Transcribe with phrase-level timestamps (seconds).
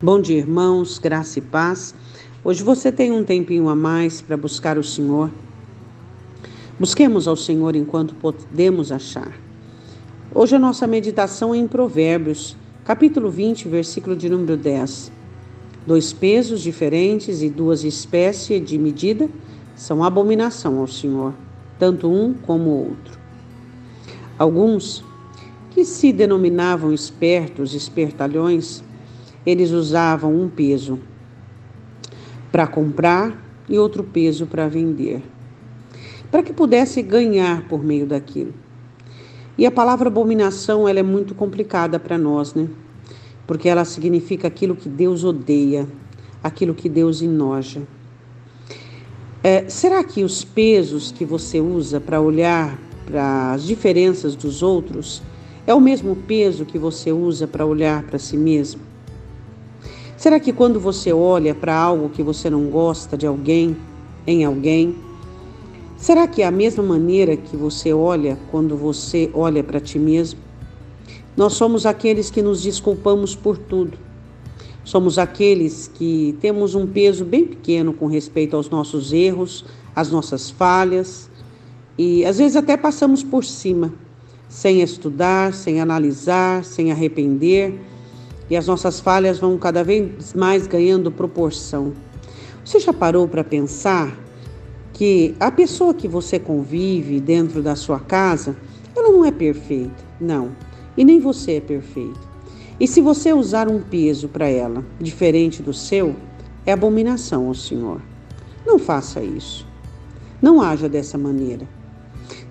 [0.00, 1.92] Bom dia, irmãos, graça e paz.
[2.44, 5.28] Hoje você tem um tempinho a mais para buscar o Senhor.
[6.78, 9.36] Busquemos ao Senhor enquanto podemos achar.
[10.32, 15.10] Hoje a nossa meditação é em Provérbios, capítulo 20, versículo de número 10.
[15.84, 19.28] Dois pesos diferentes e duas espécies de medida
[19.74, 21.34] são abominação ao Senhor,
[21.76, 23.18] tanto um como o outro.
[24.38, 25.02] Alguns
[25.72, 28.84] que se denominavam espertos, espertalhões,
[29.48, 30.98] eles usavam um peso
[32.52, 35.22] para comprar e outro peso para vender,
[36.30, 38.52] para que pudesse ganhar por meio daquilo.
[39.56, 42.68] E a palavra abominação ela é muito complicada para nós, né?
[43.46, 45.88] Porque ela significa aquilo que Deus odeia,
[46.44, 47.80] aquilo que Deus enoja.
[49.42, 55.22] É, será que os pesos que você usa para olhar para as diferenças dos outros
[55.66, 58.87] é o mesmo peso que você usa para olhar para si mesmo?
[60.18, 63.76] Será que quando você olha para algo que você não gosta de alguém,
[64.26, 64.96] em alguém,
[65.96, 70.40] será que é a mesma maneira que você olha quando você olha para ti mesmo?
[71.36, 73.96] Nós somos aqueles que nos desculpamos por tudo.
[74.82, 80.50] Somos aqueles que temos um peso bem pequeno com respeito aos nossos erros, às nossas
[80.50, 81.30] falhas
[81.96, 83.94] e às vezes até passamos por cima,
[84.48, 87.78] sem estudar, sem analisar, sem arrepender
[88.50, 91.92] e as nossas falhas vão cada vez mais ganhando proporção.
[92.64, 94.16] Você já parou para pensar
[94.92, 98.56] que a pessoa que você convive dentro da sua casa,
[98.96, 100.50] ela não é perfeita, não,
[100.96, 102.28] e nem você é perfeito.
[102.80, 106.14] E se você usar um peso para ela diferente do seu,
[106.64, 108.00] é abominação ao Senhor.
[108.66, 109.66] Não faça isso.
[110.40, 111.66] Não haja dessa maneira.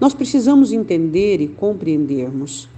[0.00, 2.68] Nós precisamos entender e compreendermos.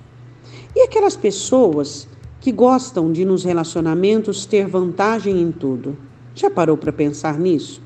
[0.74, 2.08] E aquelas pessoas
[2.48, 5.98] que gostam de nos relacionamentos ter vantagem em tudo.
[6.34, 7.82] Já parou para pensar nisso?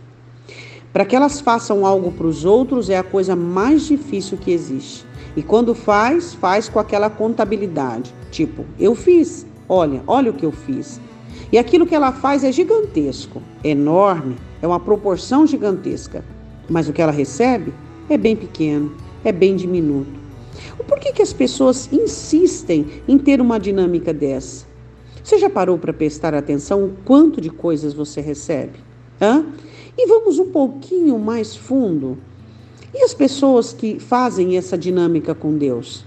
[0.93, 5.05] Para que elas façam algo para os outros é a coisa mais difícil que existe.
[5.37, 8.15] E quando faz, faz com aquela contabilidade.
[8.31, 11.01] Tipo, eu fiz, olha, olha o que eu fiz.
[11.51, 16.25] E aquilo que ela faz é gigantesco, enorme, é uma proporção gigantesca.
[16.71, 17.75] Mas o que ela recebe
[18.09, 18.95] é bem pequeno,
[19.25, 20.22] é bem diminuto.
[20.87, 24.67] Por que, que as pessoas insistem em ter uma dinâmica dessa?
[25.23, 28.79] Você já parou para prestar atenção o quanto de coisas você recebe?
[29.21, 29.47] Hã?
[29.97, 32.19] E vamos um pouquinho mais fundo.
[32.93, 36.05] E as pessoas que fazem essa dinâmica com Deus?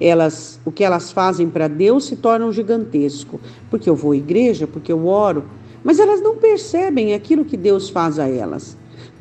[0.00, 4.66] Elas, o que elas fazem para Deus se torna gigantesco, porque eu vou à igreja,
[4.66, 5.44] porque eu oro,
[5.84, 8.76] mas elas não percebem aquilo que Deus faz a elas.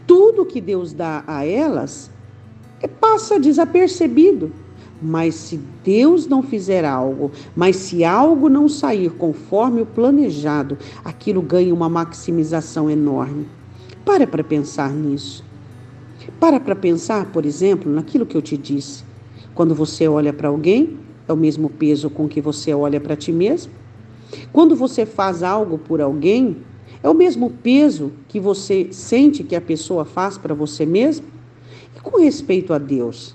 [0.07, 2.09] Tudo que Deus dá a elas
[2.88, 4.51] passa desapercebido.
[5.01, 11.41] Mas se Deus não fizer algo, mas se algo não sair conforme o planejado, aquilo
[11.41, 13.45] ganha uma maximização enorme.
[14.05, 15.43] Para para pensar nisso.
[16.39, 19.03] Para para pensar, por exemplo, naquilo que eu te disse.
[19.53, 23.31] Quando você olha para alguém, é o mesmo peso com que você olha para ti
[23.31, 23.72] mesmo.
[24.51, 26.57] Quando você faz algo por alguém,
[27.01, 31.25] é o mesmo peso que você sente que a pessoa faz para você mesmo.
[32.03, 33.34] Com respeito a Deus,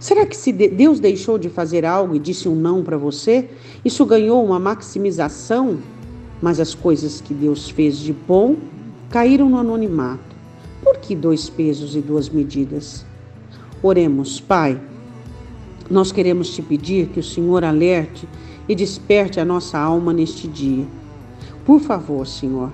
[0.00, 3.48] será que se Deus deixou de fazer algo e disse um não para você,
[3.84, 5.78] isso ganhou uma maximização?
[6.42, 8.56] Mas as coisas que Deus fez de bom
[9.08, 10.34] caíram no anonimato.
[10.82, 13.06] Por que dois pesos e duas medidas?
[13.80, 14.80] Oremos, Pai.
[15.88, 18.28] Nós queremos te pedir que o Senhor alerte
[18.68, 20.84] e desperte a nossa alma neste dia.
[21.64, 22.72] Por favor, Senhor,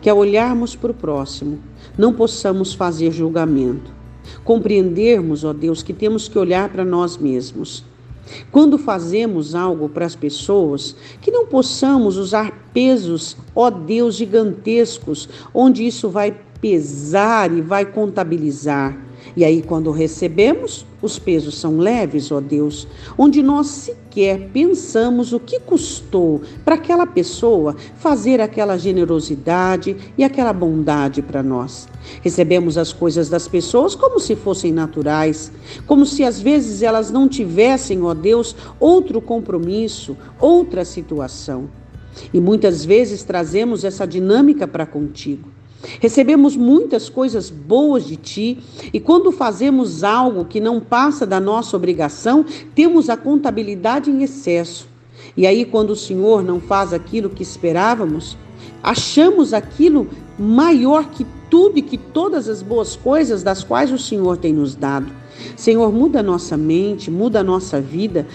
[0.00, 1.58] que ao olharmos para o próximo,
[1.98, 3.92] não possamos fazer julgamento,
[4.44, 7.84] compreendermos, ó Deus, que temos que olhar para nós mesmos.
[8.50, 15.86] Quando fazemos algo para as pessoas, que não possamos usar pesos, ó Deus, gigantescos, onde
[15.86, 18.96] isso vai pesar e vai contabilizar
[19.34, 25.40] e aí, quando recebemos, os pesos são leves, ó Deus, onde nós sequer pensamos o
[25.40, 31.88] que custou para aquela pessoa fazer aquela generosidade e aquela bondade para nós.
[32.20, 35.50] Recebemos as coisas das pessoas como se fossem naturais,
[35.86, 41.70] como se às vezes elas não tivessem, ó Deus, outro compromisso, outra situação.
[42.34, 45.48] E muitas vezes trazemos essa dinâmica para contigo.
[46.00, 48.58] Recebemos muitas coisas boas de ti
[48.92, 52.44] e quando fazemos algo que não passa da nossa obrigação,
[52.74, 54.86] temos a contabilidade em excesso.
[55.36, 58.36] E aí, quando o Senhor não faz aquilo que esperávamos,
[58.82, 60.08] achamos aquilo
[60.38, 64.74] maior que tudo e que todas as boas coisas das quais o Senhor tem nos
[64.74, 65.21] dado.
[65.56, 68.26] Senhor, muda a nossa mente, muda a nossa vida,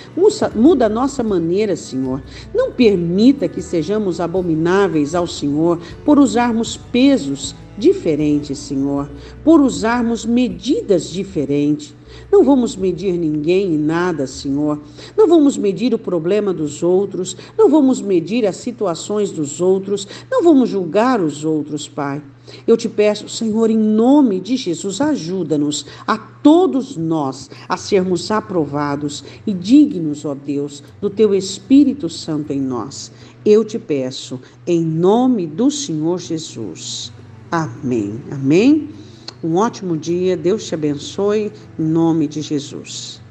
[0.56, 2.22] muda a nossa maneira, Senhor.
[2.54, 9.10] Não permita que sejamos abomináveis ao Senhor por usarmos pesos diferentes, Senhor,
[9.44, 11.96] por usarmos medidas diferentes.
[12.32, 14.82] Não vamos medir ninguém e nada, Senhor.
[15.16, 20.44] Não vamos medir o problema dos outros, não vamos medir as situações dos outros, não
[20.44, 22.22] vamos julgar os outros, Pai.
[22.68, 29.24] Eu te peço, Senhor, em nome de Jesus, ajuda-nos a todos nós a sermos aprovados
[29.46, 33.12] e dignos, ó Deus, do teu Espírito Santo em nós.
[33.46, 37.12] Eu te peço, em nome do Senhor Jesus.
[37.52, 38.22] Amém.
[38.32, 38.90] Amém.
[39.44, 43.22] Um ótimo dia, Deus te abençoe, em nome de Jesus.